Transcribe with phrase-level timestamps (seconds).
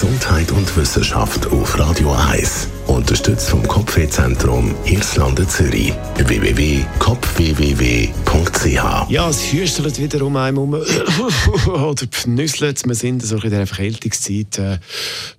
[0.00, 2.68] Gesundheit und Wissenschaft auf Radio 1.
[2.86, 5.92] Unterstützt vom Kopfwehzentrum Irlande Zürich.
[6.14, 10.74] www.kopfwww.ch Ja, es hüstelt wieder um einen herum
[11.66, 12.86] oder pnüsselt.
[12.86, 14.78] Wir sind so in der Verkältungszeit, äh,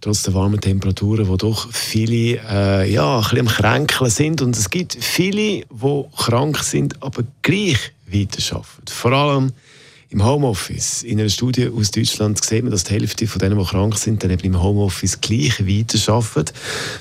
[0.01, 4.41] trotz der warmen Temperaturen, wo doch viele äh, ja, ein bisschen am Kränkeln sind.
[4.41, 8.89] Und es gibt viele, die krank sind, aber gleich weiterarbeiten.
[8.89, 9.53] Vor allem
[10.11, 11.03] im Homeoffice.
[11.03, 14.23] In einer Studie aus Deutschland sieht man, dass die Hälfte von denen, die krank sind,
[14.23, 16.55] dann eben im Homeoffice gleich weiterarbeiten.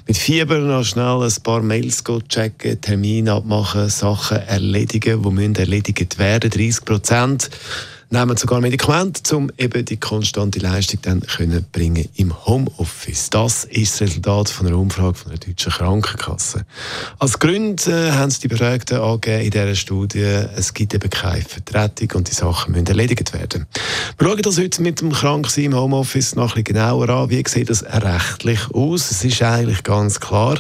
[0.07, 6.19] Mit Fieber noch schnell ein paar Mails checken, Termine abmachen, Sachen erledigen, die müssen erledigt
[6.19, 6.51] werden.
[6.51, 7.51] 30 Prozent
[8.11, 13.31] nehmen sogar Medikamente, um eben die konstante Leistung dann können bringen im Homeoffice.
[13.31, 16.65] Das ist das Resultat von einer Umfrage von der deutschen Krankenkasse.
[17.19, 20.23] Als Gründe äh, haben sie die Befragten angegeben in dieser Studie,
[20.57, 23.67] es gibt eben keine Vertretung und die Sachen müssen erledigt werden.
[24.17, 27.31] Wir schauen das heute mit dem Kranksein im Homeoffice noch ein bisschen genauer an.
[27.31, 29.11] Wie sieht das rechtlich aus?
[29.11, 30.59] Es ist eigentlich ganz klar.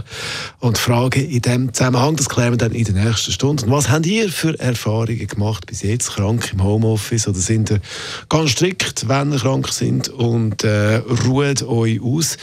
[0.59, 3.65] Und die Frage in diesem Zusammenhang, das klären wir dann in der nächsten Stunde.
[3.65, 7.81] Und was habt ihr für Erfahrungen gemacht bis jetzt, krank im Homeoffice oder sind ihr
[8.28, 12.36] ganz strikt, wenn ihr krank sind und äh, ruht euch aus,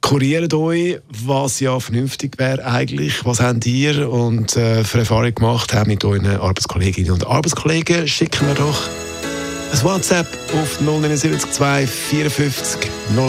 [0.00, 3.24] kuriert euch, was ja vernünftig wäre eigentlich.
[3.24, 8.06] Was habt ihr und äh, für Erfahrungen gemacht haben mit euren Arbeitskolleginnen und Arbeitskollegen?
[8.08, 8.88] Schicken wir doch
[9.72, 13.28] ein WhatsApp auf 079 254 0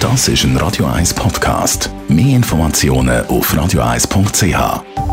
[0.00, 1.90] Das ist ein Radio 1 Podcast.
[2.08, 5.05] Mehr Informationen auf radio1.ch.